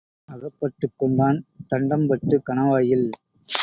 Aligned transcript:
அகப்பட்டுக் 0.29 0.93
கொண்டான் 0.97 1.45
தண்டம்பட்டுக் 1.73 2.45
கணவாயில். 2.45 3.11